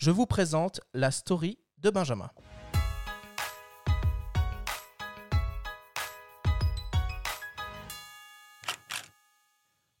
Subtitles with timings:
[0.00, 2.30] je vous présente la story de Benjamin.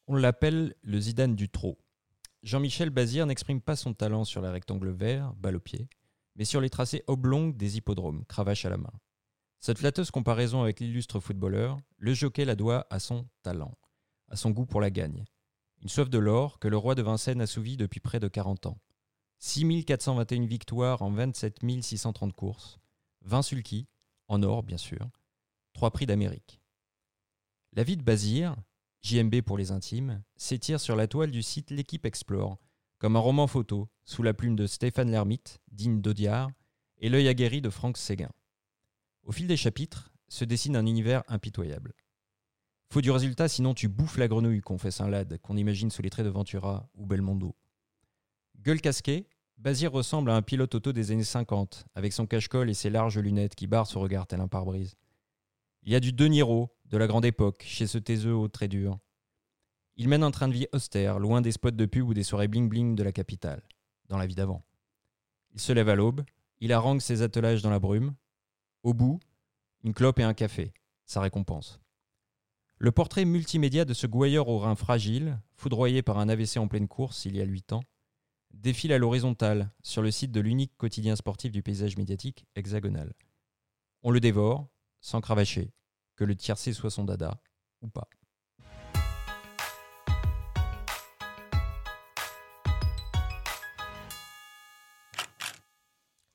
[0.06, 1.78] On l'appelle le Zidane du trot.
[2.42, 5.90] Jean-Michel Bazir n'exprime pas son talent sur la rectangle vert, balle au pied,
[6.34, 8.92] mais sur les tracés oblongs des hippodromes, cravache à la main.
[9.60, 13.76] Cette flatteuse comparaison avec l'illustre footballeur, le jockey la doit à son talent,
[14.30, 15.26] à son goût pour la gagne.
[15.82, 18.80] Une soif de l'or que le roi de Vincennes assouvit depuis près de 40 ans.
[19.42, 22.78] 6421 victoires en 27 630 courses,
[23.22, 23.88] 20 sulky,
[24.28, 25.10] en or bien sûr,
[25.72, 26.60] 3 prix d'Amérique.
[27.72, 28.54] La vie de Bazir,
[29.00, 32.58] JMB pour les intimes, s'étire sur la toile du site L'équipe Explore,
[32.98, 36.50] comme un roman photo, sous la plume de Stéphane Lermite, digne d'Audiard,
[36.98, 38.30] et l'œil aguerri de Franck Séguin.
[39.22, 41.94] Au fil des chapitres, se dessine un univers impitoyable.
[42.92, 46.10] Faut du résultat, sinon tu bouffes la grenouille, confesse un lad qu'on imagine sous les
[46.10, 47.56] traits de Ventura ou Belmondo.
[48.62, 49.26] Gueule casquée,
[49.60, 53.18] Bazir ressemble à un pilote auto des années 50, avec son cache-colle et ses larges
[53.18, 54.96] lunettes qui barrent son regard tel un pare-brise.
[55.82, 58.98] Il y a du De Niro, de la grande époque, chez ce taiseux très dur.
[59.96, 62.48] Il mène un train de vie austère, loin des spots de pub ou des soirées
[62.48, 63.62] bling-bling de la capitale,
[64.08, 64.64] dans la vie d'avant.
[65.52, 66.24] Il se lève à l'aube,
[66.60, 68.14] il harangue ses attelages dans la brume.
[68.82, 69.20] Au bout,
[69.84, 70.72] une clope et un café,
[71.04, 71.80] sa récompense.
[72.78, 76.88] Le portrait multimédia de ce gouailleur au rein fragile, foudroyé par un AVC en pleine
[76.88, 77.82] course il y a huit ans,
[78.50, 83.14] défile à l'horizontale sur le site de l'unique quotidien sportif du paysage médiatique hexagonal.
[84.02, 84.68] On le dévore,
[85.00, 85.72] sans cravacher,
[86.16, 87.42] que le tiercé soit son dada
[87.82, 88.08] ou pas.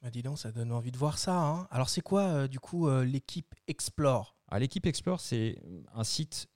[0.02, 1.36] Bah, dis donc, ça donne envie de voir ça.
[1.36, 1.68] hein.
[1.72, 4.38] Alors, c'est quoi, euh, du coup, euh, l'équipe Explore?
[4.48, 5.60] Alors, l'équipe Explore, c'est
[5.94, 6.48] un site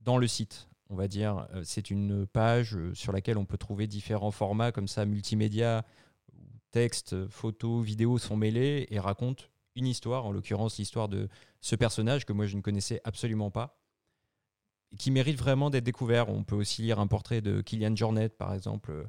[0.00, 1.46] dans le site, on va dire.
[1.54, 5.84] Euh, C'est une page euh, sur laquelle on peut trouver différents formats comme ça, multimédia,
[6.70, 9.44] texte, photos, vidéos sont mêlés et racontent
[9.76, 11.28] une histoire, en l'occurrence l'histoire de
[11.60, 13.78] ce personnage que moi je ne connaissais absolument pas,
[14.98, 16.28] qui mérite vraiment d'être découvert.
[16.28, 19.06] On peut aussi lire un portrait de Kylian Jornet, par exemple.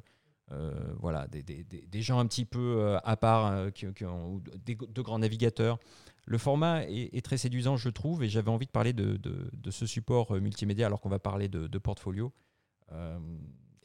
[0.50, 5.18] Euh, voilà, des, gens un petit peu à part, euh, qui, ont- des, de grands
[5.18, 5.78] navigateurs.
[6.28, 9.50] Le format est, est très séduisant, je trouve, et j'avais envie de parler de, de-
[9.52, 12.32] de ce support euh, multimédia alors qu'on va parler de, de portfolio.
[12.92, 13.18] Euh,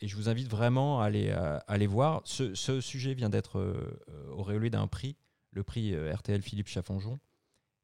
[0.02, 2.22] et je vous invite vraiment à aller, à, à aller voir.
[2.26, 3.98] Ce, ce sujet vient d'être euh,
[4.32, 5.16] auréolé d'un prix,
[5.52, 7.18] le prix euh, RTL Philippe Chaffonjon.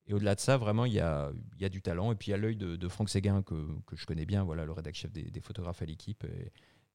[0.07, 2.11] Et au-delà de ça, vraiment, il y a, il y a du talent.
[2.11, 4.43] Et puis il y a l'œil de, de Franck Séguin que, que je connais bien,
[4.43, 6.25] voilà, le rédac chef des, des photographes à l'équipe.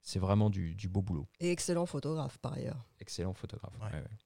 [0.02, 1.26] C'est vraiment du, du beau boulot.
[1.40, 2.84] Et excellent photographe par ailleurs.
[3.00, 3.72] Excellent photographe.
[3.80, 3.86] Ouais.
[3.86, 4.18] ouais, ouais.